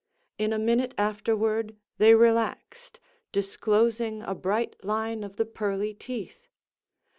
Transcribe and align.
In 0.39 0.51
a 0.51 0.57
minute 0.57 0.95
afterward 0.97 1.75
they 1.99 2.15
relaxed, 2.15 2.99
disclosing 3.31 4.23
a 4.23 4.33
bright 4.33 4.75
line 4.83 5.23
of 5.23 5.35
the 5.35 5.45
pearly 5.45 5.93
teeth. 5.93 6.47